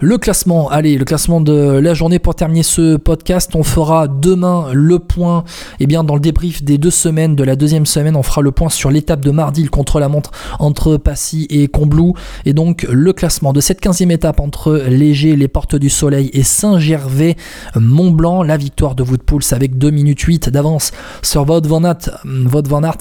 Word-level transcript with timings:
Le 0.00 0.18
classement, 0.18 0.68
allez, 0.68 0.98
le 0.98 1.06
classement 1.06 1.40
de 1.40 1.52
la 1.54 1.94
journée 1.94 2.18
pour 2.18 2.34
terminer 2.34 2.62
ce 2.62 2.96
podcast. 2.96 3.56
On 3.56 3.62
fera 3.62 4.08
demain 4.08 4.66
le 4.74 4.98
point, 4.98 5.44
eh 5.80 5.86
bien, 5.86 6.04
dans 6.04 6.12
le 6.12 6.20
débrief 6.20 6.62
des 6.62 6.76
deux 6.76 6.90
semaines, 6.90 7.34
de 7.34 7.42
la 7.42 7.56
deuxième 7.56 7.86
semaine, 7.86 8.14
on 8.14 8.22
fera 8.22 8.42
le 8.42 8.52
point 8.52 8.68
sur 8.68 8.90
l'étape 8.90 9.22
de 9.22 9.30
mardi, 9.30 9.62
le 9.62 9.70
contre-la-montre 9.70 10.32
entre 10.58 10.98
Passy 10.98 11.46
et 11.48 11.66
Combloux. 11.68 12.12
Et 12.44 12.52
donc, 12.52 12.86
le 12.90 13.14
classement 13.14 13.54
de 13.54 13.60
cette 13.62 13.82
15e 13.82 14.10
étape 14.10 14.38
entre 14.38 14.84
Léger, 14.86 15.34
les 15.34 15.48
Portes 15.48 15.76
du 15.76 15.88
Soleil 15.88 16.28
et 16.34 16.42
Saint-Gervais, 16.42 17.36
Mont-Blanc. 17.74 18.42
La 18.42 18.58
victoire 18.58 18.96
de 18.96 19.02
Woodpulse 19.02 19.54
avec 19.54 19.78
2 19.78 19.90
minutes 19.90 20.20
8 20.20 20.50
d'avance 20.50 20.92
sur 21.22 21.48
Wout 21.48 21.66
van 21.66 21.80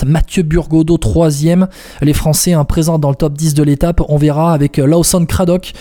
Mathieu 0.06 0.44
Burgodeau, 0.44 0.98
troisième. 0.98 1.68
Les 2.02 2.14
Français, 2.14 2.54
un 2.54 2.64
présent 2.64 3.00
dans 3.00 3.10
le 3.10 3.16
top 3.16 3.34
10 3.34 3.54
de 3.54 3.64
l'étape. 3.64 4.02
On 4.08 4.16
verra 4.16 4.54
avec 4.54 4.78
Lawson 4.78 5.26
Craddock 5.26 5.74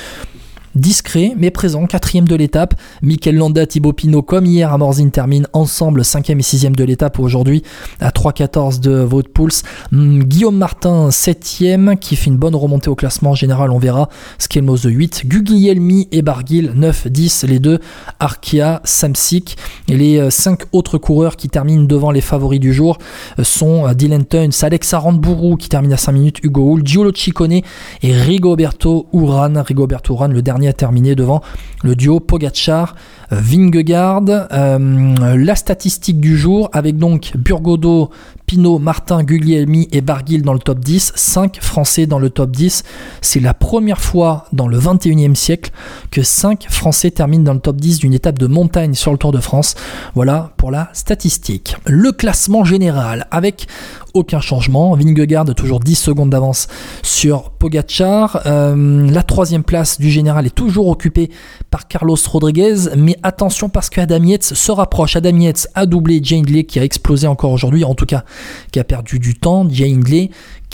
discret 0.75 1.35
mais 1.37 1.51
présent, 1.51 1.87
quatrième 1.87 2.27
de 2.27 2.35
l'étape. 2.35 2.75
Mikel 3.03 3.37
Landa, 3.37 3.67
Thibaut 3.67 3.93
Pinot, 3.93 4.23
comme 4.23 4.47
hier 4.47 4.73
à 4.73 4.79
Morzine, 4.79 5.11
terminent 5.11 5.49
ensemble 5.53 6.05
cinquième 6.05 6.41
et 6.41 6.43
sixième 6.43 6.77
de 6.77 6.85
l'étape 6.85 7.19
aujourd'hui 7.19 7.63
à 8.01 8.11
3-14 8.11 8.81
de 8.81 8.93
votre 9.01 9.31
pulse. 9.31 9.63
Hmm, 9.93 10.23
Guillaume 10.23 10.57
Martin, 10.57 11.11
septième, 11.11 11.97
qui 11.99 12.17
fait 12.17 12.31
une 12.31 12.37
bonne 12.37 12.55
remontée 12.55 12.91
au 12.91 12.95
classement 12.95 13.35
général, 13.35 13.71
on 13.71 13.79
verra. 13.79 14.09
Skelmose 14.39 14.85
8, 14.85 15.25
Guglielmi 15.27 16.09
et 16.13 16.23
Barguil 16.23 16.73
9, 16.75 17.09
10, 17.09 17.45
les 17.45 17.59
deux. 17.59 17.79
Arkea, 18.21 18.81
Samsic 18.85 19.57
les 19.89 20.19
euh, 20.19 20.31
cinq 20.31 20.63
autres 20.73 20.99
coureurs 20.99 21.37
qui 21.37 21.49
terminent 21.49 21.85
devant 21.85 22.11
les 22.11 22.21
favoris 22.21 22.61
du 22.61 22.73
jour 22.73 22.99
euh, 23.39 23.45
sont 23.45 23.87
euh, 23.87 23.95
Dylan 23.95 24.25
Tuns, 24.25 24.51
Alexa 24.63 24.99
Randbourou 24.99 25.57
qui 25.57 25.69
termine 25.69 25.93
à 25.93 25.97
5 25.97 26.13
minutes, 26.13 26.39
Hugo 26.43 26.73
Hull, 26.73 26.87
Giolo 26.87 27.13
Ciccone 27.15 27.53
et 27.53 28.13
Rigoberto 28.13 29.07
Uran. 29.13 29.63
Rigoberto 29.63 30.15
Uran, 30.15 30.29
le 30.29 30.43
dernier 30.43 30.64
a 30.69 30.73
terminé 30.73 31.15
devant 31.15 31.43
le 31.83 31.95
duo 31.97 32.21
Pogachar 32.21 32.95
Vingegaard. 33.31 34.25
Euh, 34.53 35.37
la 35.37 35.55
statistique 35.55 36.21
du 36.21 36.37
jour 36.37 36.69
avec 36.73 36.97
donc 36.97 37.33
Burgodo, 37.37 38.11
Pinot, 38.47 38.79
Martin, 38.79 39.23
Guglielmi 39.23 39.89
et 39.93 40.01
Barguil 40.01 40.43
dans 40.43 40.53
le 40.53 40.59
top 40.59 40.81
10, 40.81 41.13
5 41.15 41.59
Français 41.61 42.07
dans 42.07 42.19
le 42.19 42.31
top 42.31 42.51
10. 42.51 42.83
C'est 43.21 43.41
la 43.41 43.55
première 43.55 44.01
fois 44.01 44.47
dans 44.53 44.69
le 44.69 44.79
21e 44.79 45.35
siècle 45.35 45.71
que 46.11 46.23
5 46.23 46.67
Français 46.69 47.11
terminent 47.11 47.45
dans 47.45 47.55
le 47.55 47.61
top 47.61 47.77
10 47.77 48.01
d'une 48.01 48.15
étape 48.15 48.39
de 48.39 48.47
montagne 48.47 48.95
sur 48.95 49.13
le 49.13 49.19
Tour 49.19 49.33
de 49.33 49.41
France. 49.41 49.75
Voilà 50.15 50.53
pour 50.57 50.71
la 50.71 50.91
statistique. 50.93 51.77
Le 51.87 52.13
classement 52.13 52.65
général 52.65 53.27
avec 53.31 53.67
aucun 54.13 54.41
changement. 54.41 54.95
Vingegaard 54.95 55.45
toujours 55.55 55.81
10 55.81 55.95
secondes 55.95 56.31
d'avance 56.31 56.69
sur 57.03 57.51
Pogachar. 57.51 58.43
Euh, 58.47 59.11
la 59.11 59.23
troisième 59.23 59.65
place 59.65 59.99
du 59.99 60.11
général 60.11 60.47
est 60.47 60.54
toujours 60.55 60.89
occupée 60.89 61.31
par 61.71 61.89
Carlos 61.89 62.17
Rodriguez, 62.27 62.91
mais 62.97 63.17
attention 63.23 63.69
parce 63.69 63.91
que 63.91 64.01
Adam 64.01 64.23
Yates 64.23 64.43
se 64.43 64.73
rapproche. 64.73 65.17
Adam 65.17 65.37
Yates 65.39 65.69
a 65.75 65.87
doublé 65.87 66.21
Jane 66.23 66.45
qui 66.45 66.79
a 66.79 66.85
explosé 66.85 67.27
encore 67.27 67.53
aujourd'hui, 67.53 67.85
en 67.85 67.95
tout 67.95 68.07
cas 68.07 68.25
qui 68.73 68.79
a 68.79 68.85
perdu 68.85 69.19
du 69.19 69.35
temps. 69.35 69.69
Jane 69.69 70.03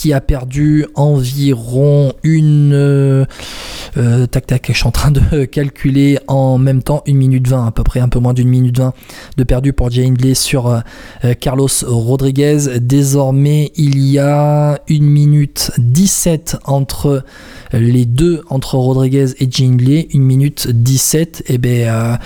qui 0.00 0.14
a 0.14 0.22
perdu 0.22 0.86
environ 0.94 2.14
une... 2.22 2.72
Euh, 2.72 3.26
euh, 3.98 4.24
tac 4.24 4.46
tac, 4.46 4.64
je 4.68 4.72
suis 4.72 4.86
en 4.86 4.92
train 4.92 5.10
de 5.10 5.44
calculer 5.44 6.18
en 6.26 6.56
même 6.56 6.82
temps 6.82 7.02
une 7.04 7.18
minute 7.18 7.46
20, 7.46 7.66
à 7.66 7.70
peu 7.70 7.82
près 7.82 8.00
un 8.00 8.08
peu 8.08 8.18
moins 8.18 8.32
d'une 8.32 8.48
minute 8.48 8.78
20 8.78 8.94
de 9.36 9.44
perdu 9.44 9.74
pour 9.74 9.90
Jay 9.90 10.06
Hindley 10.06 10.32
sur 10.32 10.68
euh, 10.68 11.34
Carlos 11.38 11.68
Rodriguez. 11.82 12.80
Désormais, 12.80 13.72
il 13.76 13.98
y 13.98 14.18
a 14.18 14.80
une 14.88 15.04
minute 15.04 15.70
17 15.76 16.56
entre 16.64 17.22
les 17.74 18.06
deux, 18.06 18.40
entre 18.48 18.76
Rodriguez 18.76 19.26
et 19.38 19.50
Jay 19.50 19.66
Hindley. 19.66 20.08
Une 20.14 20.22
minute 20.22 20.66
17, 20.70 21.42
et 21.48 21.58
ben 21.58 22.18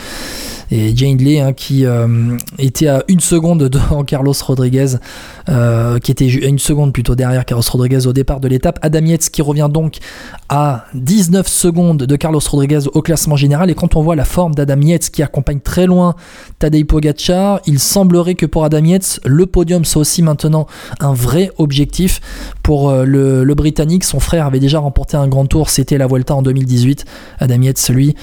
et 0.74 0.94
Jane 0.96 1.18
Lee 1.18 1.38
hein, 1.38 1.52
qui 1.52 1.86
euh, 1.86 2.36
était 2.58 2.88
à 2.88 3.04
une 3.06 3.20
seconde 3.20 3.68
devant 3.68 4.02
Carlos 4.04 4.34
Rodriguez, 4.44 4.96
euh, 5.48 6.00
qui 6.00 6.10
était 6.10 6.24
à 6.24 6.48
une 6.48 6.58
seconde 6.58 6.92
plutôt 6.92 7.14
derrière 7.14 7.44
Carlos 7.44 7.62
Rodriguez 7.70 8.08
au 8.08 8.12
départ 8.12 8.40
de 8.40 8.48
l'étape. 8.48 8.80
Adam 8.82 9.04
Yates 9.04 9.30
qui 9.30 9.40
revient 9.40 9.68
donc 9.70 9.98
à 10.48 10.86
19 10.94 11.46
secondes 11.46 11.98
de 11.98 12.16
Carlos 12.16 12.40
Rodriguez 12.50 12.80
au 12.92 13.02
classement 13.02 13.36
général. 13.36 13.70
Et 13.70 13.74
quand 13.74 13.94
on 13.94 14.02
voit 14.02 14.16
la 14.16 14.24
forme 14.24 14.52
d'Adam 14.54 14.80
Yates 14.80 15.10
qui 15.10 15.22
accompagne 15.22 15.60
très 15.60 15.86
loin 15.86 16.16
Tadej 16.58 16.84
Pogacar, 16.86 17.60
il 17.66 17.78
semblerait 17.78 18.34
que 18.34 18.46
pour 18.46 18.64
Adam 18.64 18.84
Yates, 18.84 19.20
le 19.24 19.46
podium 19.46 19.84
soit 19.84 20.00
aussi 20.00 20.22
maintenant 20.22 20.66
un 20.98 21.14
vrai 21.14 21.52
objectif 21.58 22.20
pour 22.64 22.90
euh, 22.90 23.04
le, 23.04 23.54
Britannique. 23.54 24.02
Son 24.02 24.18
frère 24.18 24.46
avait 24.46 24.58
déjà 24.58 24.80
remporté 24.80 25.16
un 25.16 25.28
grand 25.28 25.46
tour, 25.46 25.70
c'était 25.70 25.98
la 25.98 26.08
Vuelta 26.08 26.34
en 26.34 26.42
2018. 26.42 27.04
Adam 27.38 27.62
Yates, 27.62 27.88
lui, 27.90 28.16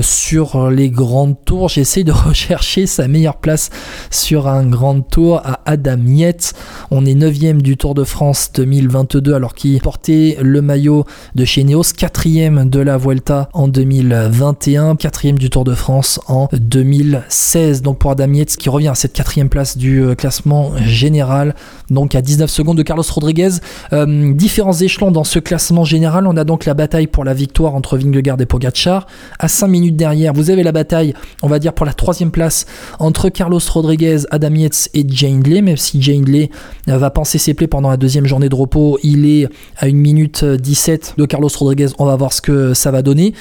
sur 0.00 0.70
les 0.70 0.90
grands 0.90 1.32
tours, 1.32 1.68
j'essaie 1.88 2.04
de 2.04 2.12
rechercher 2.28 2.86
sa 2.86 3.08
meilleure 3.08 3.38
place 3.38 3.70
sur 4.10 4.46
un 4.46 4.66
grand 4.66 5.00
tour 5.00 5.38
à 5.38 5.60
Adam 5.64 5.96
Yates. 6.04 6.52
On 6.90 7.06
est 7.06 7.14
9ème 7.14 7.62
du 7.62 7.78
Tour 7.78 7.94
de 7.94 8.04
France 8.04 8.50
2022 8.52 9.32
alors 9.32 9.54
qu'il 9.54 9.80
portait 9.80 10.36
le 10.42 10.60
maillot 10.60 11.06
de 11.34 11.46
chez 11.46 11.64
Neos, 11.64 11.94
4ème 11.96 12.68
de 12.68 12.80
la 12.80 12.98
Vuelta 12.98 13.48
en 13.54 13.68
2021, 13.68 14.96
4ème 14.96 15.38
du 15.38 15.48
Tour 15.48 15.64
de 15.64 15.74
France 15.74 16.20
en 16.28 16.50
2016. 16.52 17.80
Donc 17.80 17.96
pour 17.96 18.10
Adam 18.10 18.34
Yates 18.34 18.56
qui 18.56 18.68
revient 18.68 18.88
à 18.88 18.94
cette 18.94 19.14
quatrième 19.14 19.48
place 19.48 19.78
du 19.78 20.02
euh, 20.02 20.14
classement 20.14 20.72
général, 20.84 21.54
donc 21.88 22.14
à 22.14 22.20
19 22.20 22.50
secondes 22.50 22.76
de 22.76 22.82
Carlos 22.82 23.04
Rodriguez. 23.10 23.52
Euh, 23.94 24.34
différents 24.34 24.74
échelons 24.74 25.10
dans 25.10 25.24
ce 25.24 25.38
classement 25.38 25.84
général. 25.84 26.26
On 26.26 26.36
a 26.36 26.44
donc 26.44 26.66
la 26.66 26.74
bataille 26.74 27.06
pour 27.06 27.24
la 27.24 27.32
victoire 27.32 27.74
entre 27.74 27.96
Vingegaard 27.96 28.38
et 28.40 28.46
Pogacar. 28.46 29.06
À 29.38 29.48
5 29.48 29.68
minutes 29.68 29.96
derrière, 29.96 30.34
vous 30.34 30.50
avez 30.50 30.62
la 30.62 30.72
bataille, 30.72 31.14
on 31.40 31.48
va 31.48 31.58
dire 31.58 31.72
pour 31.78 31.86
la 31.86 31.94
troisième 31.94 32.32
place 32.32 32.66
entre 32.98 33.28
Carlos 33.28 33.60
Rodriguez, 33.70 34.22
Adam 34.32 34.52
Yates 34.52 34.88
et 34.94 35.04
Jane 35.08 35.44
même 35.62 35.76
si 35.76 36.02
Jane 36.02 36.24
Lee 36.24 36.50
euh, 36.88 36.98
va 36.98 37.10
penser 37.10 37.38
ses 37.38 37.54
plaies 37.54 37.68
pendant 37.68 37.88
la 37.88 37.96
deuxième 37.96 38.26
journée 38.26 38.48
de 38.48 38.54
repos, 38.56 38.98
il 39.04 39.26
est 39.26 39.48
à 39.76 39.86
1 39.86 39.92
minute 39.92 40.44
17 40.44 41.14
de 41.16 41.24
Carlos 41.24 41.48
Rodriguez, 41.56 41.86
on 42.00 42.04
va 42.04 42.16
voir 42.16 42.32
ce 42.32 42.42
que 42.42 42.74
ça 42.74 42.90
va 42.90 43.02
donner. 43.02 43.32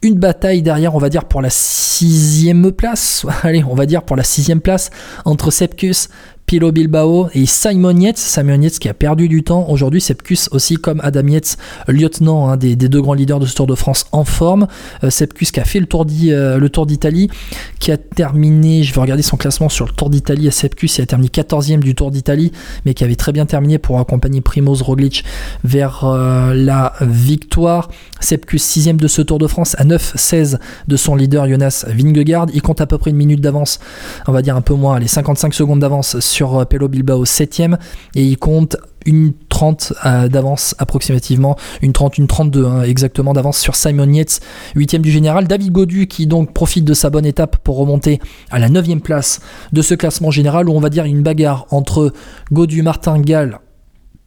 Une 0.00 0.14
bataille 0.14 0.62
derrière, 0.62 0.94
on 0.94 0.98
va 0.98 1.10
dire 1.10 1.26
pour 1.26 1.42
la 1.42 1.50
sixième 1.50 2.72
place, 2.72 3.26
allez, 3.42 3.62
on 3.62 3.74
va 3.74 3.84
dire 3.84 4.04
pour 4.04 4.16
la 4.16 4.24
sixième 4.24 4.62
place 4.62 4.88
entre 5.26 5.50
Sepkus 5.50 6.08
Pilo 6.52 6.70
Bilbao 6.70 7.28
et 7.32 7.46
Simon 7.46 7.96
Yates. 7.96 8.18
Simon 8.18 8.60
Yates 8.60 8.78
qui 8.78 8.86
a 8.90 8.92
perdu 8.92 9.26
du 9.26 9.42
temps 9.42 9.70
aujourd'hui. 9.70 10.02
Sepkus 10.02 10.50
aussi 10.50 10.76
comme 10.76 11.00
Adam 11.02 11.26
Yates, 11.26 11.56
lieutenant 11.88 12.50
hein, 12.50 12.58
des, 12.58 12.76
deux 12.76 13.00
grands 13.00 13.14
leaders 13.14 13.40
de 13.40 13.46
ce 13.46 13.54
Tour 13.54 13.66
de 13.66 13.74
France 13.74 14.04
en 14.12 14.26
forme. 14.26 14.66
Euh, 15.02 15.08
Sepkus 15.08 15.50
qui 15.50 15.60
a 15.60 15.64
fait 15.64 15.80
le 15.80 15.86
Tour 15.86 16.04
euh, 16.04 16.84
d'Italie, 16.84 17.30
qui 17.78 17.90
a 17.90 17.96
terminé, 17.96 18.82
je 18.82 18.92
vais 18.92 19.00
regarder 19.00 19.22
son 19.22 19.38
classement 19.38 19.70
sur 19.70 19.86
le 19.86 19.92
Tour 19.92 20.10
d'Italie. 20.10 20.52
Sepkus 20.52 20.98
il 20.98 21.00
a 21.00 21.06
terminé 21.06 21.30
14e 21.30 21.78
du 21.78 21.94
Tour 21.94 22.10
d'Italie, 22.10 22.52
mais 22.84 22.92
qui 22.92 23.02
avait 23.02 23.16
très 23.16 23.32
bien 23.32 23.46
terminé 23.46 23.78
pour 23.78 23.98
accompagner 23.98 24.42
Primoz 24.42 24.82
Roglic 24.82 25.24
vers 25.64 26.04
euh, 26.04 26.52
la 26.52 26.92
victoire. 27.00 27.88
Sepkus 28.20 28.58
6e 28.58 28.96
de 28.96 29.08
ce 29.08 29.22
Tour 29.22 29.38
de 29.38 29.46
France 29.46 29.74
à 29.78 29.86
9-16 29.86 30.58
de 30.86 30.96
son 30.98 31.16
leader 31.16 31.48
Jonas 31.48 31.86
Vingegaard. 31.88 32.48
Il 32.52 32.60
compte 32.60 32.82
à 32.82 32.86
peu 32.86 32.98
près 32.98 33.10
une 33.10 33.16
minute 33.16 33.40
d'avance, 33.40 33.80
on 34.28 34.32
va 34.32 34.42
dire 34.42 34.54
un 34.54 34.60
peu 34.60 34.74
moins, 34.74 34.98
les 34.98 35.08
55 35.08 35.54
secondes 35.54 35.80
d'avance 35.80 36.20
sur 36.20 36.41
sur 36.42 36.58
euh, 36.58 36.64
Pelo 36.64 36.88
Bilbao 36.88 37.24
7ème 37.24 37.78
et 38.16 38.24
il 38.24 38.36
compte 38.36 38.76
une 39.06 39.32
30 39.48 39.92
euh, 40.04 40.28
d'avance 40.28 40.74
approximativement, 40.78 41.56
une 41.82 41.92
30, 41.92 42.18
une 42.18 42.26
32 42.26 42.64
hein, 42.66 42.82
exactement 42.82 43.32
d'avance 43.32 43.58
sur 43.58 43.76
Simon 43.76 44.10
Yates, 44.10 44.40
8ème 44.74 45.02
du 45.02 45.12
général. 45.12 45.46
David 45.46 45.70
Godu 45.70 46.08
qui 46.08 46.26
donc 46.26 46.52
profite 46.52 46.84
de 46.84 46.94
sa 46.94 47.10
bonne 47.10 47.26
étape 47.26 47.58
pour 47.58 47.76
remonter 47.76 48.18
à 48.50 48.58
la 48.58 48.68
9ème 48.68 49.00
place 49.00 49.40
de 49.72 49.82
ce 49.82 49.94
classement 49.94 50.32
général 50.32 50.68
où 50.68 50.72
on 50.72 50.80
va 50.80 50.90
dire 50.90 51.04
une 51.04 51.22
bagarre 51.22 51.66
entre 51.70 52.12
Godu, 52.50 52.82
Martin, 52.82 53.20
Gall, 53.20 53.60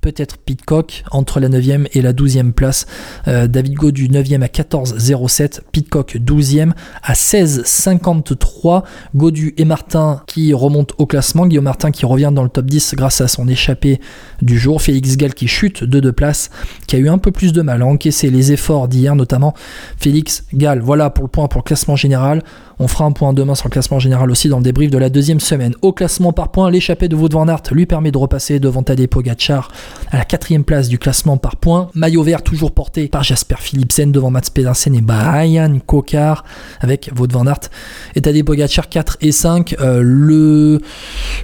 peut-être 0.06 0.38
Pitcock 0.38 1.04
entre 1.10 1.40
la 1.40 1.50
9e 1.50 1.88
et 1.94 2.02
la 2.04 2.14
12e 2.14 2.52
place. 2.52 2.86
Euh, 3.28 3.48
David 3.48 3.74
Godu 3.74 4.08
9e 4.08 4.44
à 4.44 4.48
14,07, 4.48 5.62
Pitcock 5.72 6.18
12e 6.18 6.74
à 7.02 7.14
16,53. 7.14 8.84
Godu 9.16 9.56
et 9.58 9.66
Martin 9.66 10.22
qui 10.28 10.54
remontent 10.54 10.94
au 11.00 11.08
classement. 11.08 11.48
Guillaume 11.48 11.64
Martin 11.64 11.90
qui 11.90 12.06
revient 12.06 12.32
dans 12.32 12.44
le 12.44 12.50
top 12.50 12.68
10 12.68 12.94
grâce 12.96 13.20
à 13.20 13.28
son 13.28 13.48
échappée 13.48 14.00
du 14.44 14.60
jour. 14.60 14.80
Félix 14.80 15.18
Gall 15.18 15.34
qui 15.34 15.48
chute 15.48 15.84
de 15.84 16.00
deux 16.00 16.14
places, 16.14 16.52
qui 16.86 16.96
a 16.96 17.00
eu 17.00 17.10
un 17.10 17.18
peu 17.18 17.32
plus 17.32 17.52
de 17.52 17.64
mal 17.64 17.82
à 17.82 17.88
encaisser 17.88 18.30
les 18.30 18.52
efforts 18.52 18.88
d'hier, 18.88 19.16
notamment 19.16 19.56
Félix 19.98 20.44
Gall. 20.54 20.82
Voilà 20.82 21.10
pour 21.10 21.24
le 21.24 21.30
point 21.30 21.48
pour 21.48 21.62
le 21.62 21.66
classement 21.66 21.96
général. 21.96 22.44
On 22.78 22.88
fera 22.88 23.06
un 23.06 23.12
point 23.12 23.34
demain 23.34 23.56
sur 23.56 23.68
le 23.68 23.72
classement 23.72 24.00
général 24.00 24.30
aussi 24.30 24.50
dans 24.50 24.58
le 24.58 24.64
débrief 24.64 24.92
de 24.92 24.98
la 24.98 25.10
deuxième 25.10 25.40
semaine. 25.40 25.74
Au 25.82 25.94
classement 25.94 26.34
par 26.34 26.52
points, 26.52 26.70
l'échappée 26.70 27.08
de 27.08 27.16
Wout 27.16 27.30
van 27.32 27.46
lui 27.72 27.86
permet 27.86 28.12
de 28.12 28.18
repasser 28.18 28.60
devant 28.60 28.84
Tadej 28.84 29.08
Pogacar 29.08 29.72
à 30.12 30.18
la 30.18 30.26
quatrième 30.26 30.64
place 30.64 30.88
du 30.88 30.98
classement 30.98 31.38
par 31.38 31.56
points. 31.58 31.90
Maillot 31.94 32.24
vert 32.24 32.44
toujours 32.44 32.72
porté 32.72 33.08
par 33.08 33.24
Jasper 33.24 33.56
Philipsen 33.60 34.12
devant 34.12 34.30
Mats 34.30 34.42
Pedersen 34.54 34.96
et 34.96 35.02
Brian 35.02 35.80
Kokar 35.86 36.44
avec 36.82 37.12
Wout 37.18 37.32
van 37.32 37.48
Aert 37.48 37.70
et 38.16 38.22
Tadej 38.22 38.44
Pogacar 38.44 38.90
4 38.90 39.18
et 39.22 39.32
5. 39.32 39.76
Euh, 39.80 40.02
le, 40.04 40.80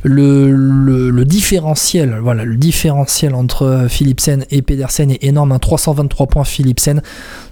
le, 0.04 1.10
le, 1.10 1.26
différentiel, 1.26 2.18
voilà, 2.22 2.46
le 2.46 2.56
différentiel 2.56 3.36
entre 3.36 3.86
Philipsen 3.90 4.46
et 4.50 4.62
Pedersen 4.62 5.12
est 5.12 5.24
énorme. 5.24 5.58
323 5.60 6.28
points 6.28 6.44
Philipsen. 6.44 7.02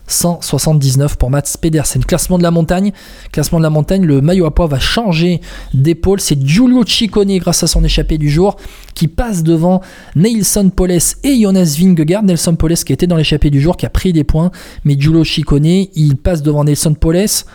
179 0.10 1.16
pour 1.18 1.30
Mats 1.30 1.56
Pedersen. 1.60 2.04
Classement 2.04 2.38
de 2.38 2.44
la 2.44 2.52
montagne, 2.52 2.92
classement 3.32 3.60
de 3.60 3.64
la 3.64 3.70
montagne, 3.70 4.06
le 4.06 4.22
maillot 4.22 4.46
à 4.46 4.54
poids 4.54 4.68
va 4.68 4.80
changer 4.80 5.42
d'épaule. 5.74 6.20
C'est 6.20 6.46
Giulio 6.46 6.86
Ciccone 6.86 7.38
grâce 7.38 7.64
à 7.64 7.68
son 7.68 7.84
échappée 7.84 8.18
du 8.18 8.30
jour 8.30 8.58
qui 8.96 9.08
passe 9.08 9.44
devant 9.44 9.82
Nelson 10.16 10.72
Poles 10.76 10.92
et 11.24 11.42
Jonas 11.42 11.78
Vingegaard. 11.80 12.24
Nelson 12.24 12.56
Poles 12.56 12.76
qui 12.76 12.94
était 12.94 13.08
dans 13.08 13.18
l'échappée 13.18 13.50
du 13.50 13.62
jour, 13.62 13.78
qui 13.78 13.86
a 13.86 13.90
pris 13.90 14.14
des 14.14 14.24
points, 14.24 14.52
mais 14.84 14.96
Giulio 15.00 15.24
Ciccone, 15.24 15.66
il 15.66 16.18
passe 16.18 16.42
devant 16.42 16.64
Nelson 16.64 16.94
Poles 16.94 17.46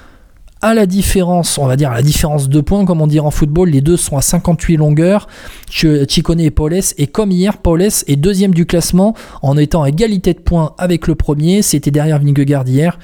à 0.65 0.73
la 0.73 0.87
différence, 0.87 1.59
on 1.59 1.67
va 1.67 1.77
dire 1.77 1.91
la 1.91 2.01
différence 2.01 2.49
de 2.49 2.61
points, 2.63 2.87
comme 2.87 3.03
on 3.03 3.07
dirait 3.07 3.27
en 3.27 3.31
football, 3.31 3.69
les 3.69 3.83
deux 3.83 3.99
sont 3.99 4.17
à 4.17 4.23
58 4.23 4.79
longueurs, 4.79 5.29
Chicone 5.69 6.41
et 6.41 6.51
Paules, 6.51 6.81
et 6.97 7.07
comme 7.07 7.31
hier, 7.31 7.59
Paules 7.59 7.83
est 7.83 8.17
deuxième 8.17 8.55
du 8.55 8.65
classement 8.65 9.15
en 9.43 9.59
étant 9.59 9.83
à 9.83 9.91
égalité 9.91 10.33
de 10.33 10.39
points 10.39 10.75
avec 10.79 11.07
le 11.07 11.17
premier, 11.17 11.61
c'était 11.61 11.91
derrière 11.91 12.19
Vingegaard 12.19 12.67
hier, 12.67 12.99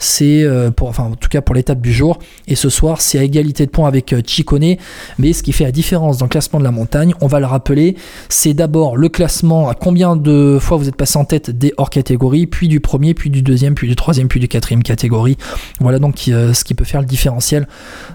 c'est 0.00 0.42
euh, 0.42 0.72
pour, 0.72 0.88
enfin 0.88 1.04
en 1.04 1.14
tout 1.14 1.28
cas 1.28 1.40
pour 1.40 1.54
l'étape 1.54 1.80
du 1.80 1.92
jour. 1.92 2.18
Et 2.48 2.56
ce 2.56 2.68
soir, 2.68 3.00
c'est 3.00 3.18
à 3.18 3.22
égalité 3.22 3.66
de 3.66 3.70
points 3.70 3.86
avec 3.86 4.12
euh, 4.12 4.22
Chicone. 4.26 4.76
Mais 5.18 5.32
ce 5.32 5.44
qui 5.44 5.52
fait 5.52 5.64
la 5.64 5.70
différence 5.70 6.18
dans 6.18 6.24
le 6.24 6.30
classement 6.30 6.58
de 6.58 6.64
la 6.64 6.72
montagne, 6.72 7.14
on 7.20 7.28
va 7.28 7.38
le 7.38 7.46
rappeler, 7.46 7.96
c'est 8.28 8.54
d'abord 8.54 8.96
le 8.96 9.08
classement 9.08 9.68
à 9.68 9.74
combien 9.74 10.16
de 10.16 10.58
fois 10.60 10.76
vous 10.76 10.88
êtes 10.88 10.96
passé 10.96 11.18
en 11.18 11.24
tête 11.24 11.50
des 11.50 11.72
hors 11.76 11.90
catégories, 11.90 12.46
puis 12.46 12.66
du 12.66 12.80
premier, 12.80 13.14
puis 13.14 13.30
du 13.30 13.42
deuxième, 13.42 13.74
puis 13.74 13.88
du 13.88 13.94
troisième, 13.94 14.28
puis 14.28 14.40
du 14.40 14.48
quatrième 14.48 14.82
catégorie. 14.82 15.36
Voilà 15.80 15.98
donc 15.98 16.24
euh, 16.28 16.54
ce 16.54 16.64
qui 16.64 16.74
peut 16.74 16.84
faire 16.84 17.00
le 17.00 17.06
différentiel 17.06 17.68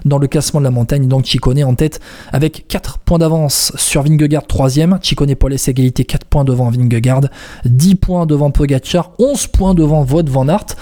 dans 0.04 0.18
le 0.18 0.26
classement 0.26 0.60
de 0.60 0.64
la 0.64 0.70
montagne. 0.70 1.06
Donc 1.06 1.24
Chicone 1.24 1.62
en 1.64 1.74
tête 1.74 2.00
avec 2.32 2.66
4 2.68 2.98
points 2.98 3.18
d'avance 3.18 3.72
sur 3.76 4.02
Vingegaard 4.02 4.46
troisième. 4.46 4.98
Chicone 5.02 5.34
Paul 5.36 5.54
égalité 5.54 6.04
4 6.04 6.24
points 6.26 6.44
devant 6.44 6.68
Vingegaard, 6.70 7.22
10 7.64 7.94
points 7.94 8.26
devant 8.26 8.50
Pogacar, 8.50 9.12
11 9.18 9.46
points 9.48 9.74
devant 9.74 10.04
Wout 10.04 10.28
van 10.28 10.48
Aert. 10.48 10.76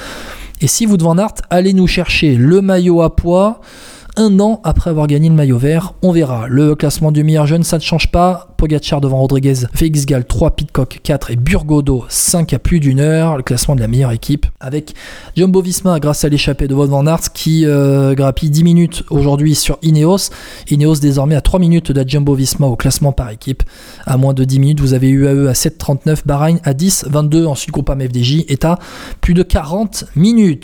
Et 0.60 0.66
si 0.66 0.86
vous 0.86 0.96
devant 0.96 1.18
Art, 1.18 1.34
allez 1.50 1.72
nous 1.72 1.86
chercher 1.86 2.36
le 2.36 2.60
maillot 2.60 3.02
à 3.02 3.14
poids 3.14 3.60
un 4.16 4.38
an 4.40 4.60
après 4.64 4.90
avoir 4.90 5.06
gagné 5.06 5.28
le 5.28 5.34
maillot 5.34 5.58
vert. 5.58 5.94
On 6.02 6.12
verra. 6.12 6.46
Le 6.48 6.74
classement 6.74 7.12
du 7.12 7.24
meilleur 7.24 7.46
jeune, 7.46 7.62
ça 7.62 7.78
ne 7.78 7.82
change 7.82 8.10
pas. 8.10 8.48
Pogacar 8.56 9.00
devant 9.00 9.18
Rodriguez, 9.18 9.66
Félix 9.74 10.06
Gall 10.06 10.24
3, 10.24 10.52
Pitcock 10.52 11.00
4 11.02 11.32
et 11.32 11.36
Burgodo 11.36 12.04
5 12.08 12.52
à 12.52 12.58
plus 12.58 12.80
d'une 12.80 13.00
heure. 13.00 13.36
Le 13.36 13.42
classement 13.42 13.74
de 13.74 13.80
la 13.80 13.88
meilleure 13.88 14.12
équipe 14.12 14.46
avec 14.60 14.94
Jumbo 15.36 15.60
Visma 15.60 15.98
grâce 16.00 16.24
à 16.24 16.28
l'échappée 16.28 16.68
de 16.68 16.74
Wout 16.74 16.86
van 16.86 17.04
qui 17.34 17.66
euh, 17.66 18.14
grappille 18.14 18.50
10 18.50 18.64
minutes 18.64 19.04
aujourd'hui 19.10 19.54
sur 19.54 19.78
Ineos. 19.82 20.30
Ineos 20.70 20.96
désormais 20.96 21.34
à 21.34 21.40
3 21.40 21.60
minutes 21.60 21.92
de 21.92 22.08
Jumbo 22.08 22.34
Visma 22.34 22.66
au 22.66 22.76
classement 22.76 23.12
par 23.12 23.30
équipe. 23.30 23.62
À 24.06 24.16
moins 24.16 24.32
de 24.32 24.44
10 24.44 24.60
minutes, 24.60 24.80
vous 24.80 24.94
avez 24.94 25.10
UAE 25.10 25.48
à 25.48 25.52
7,39, 25.52 26.20
Bahreïn 26.24 26.58
à 26.64 26.72
10, 26.72 27.06
22, 27.10 27.46
ensuite 27.46 27.72
Groupama 27.72 28.04
FDJ 28.04 28.44
est 28.48 28.64
à 28.64 28.78
plus 29.20 29.34
de 29.34 29.42
40 29.42 30.04
minutes. 30.16 30.62